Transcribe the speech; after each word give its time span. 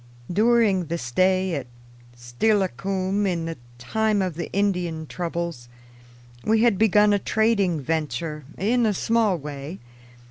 During 0.33 0.85
the 0.85 0.97
stay 0.97 1.53
at 1.53 1.67
Steilacoom 2.17 3.27
in 3.27 3.45
the 3.45 3.55
time 3.77 4.19
of 4.23 4.33
the 4.33 4.51
Indian 4.51 5.05
troubles, 5.05 5.69
we 6.43 6.63
had 6.63 6.79
begun 6.79 7.13
a 7.13 7.19
trading 7.19 7.79
venture, 7.79 8.43
in 8.57 8.87
a 8.87 8.95
small 8.95 9.37
way. 9.37 9.77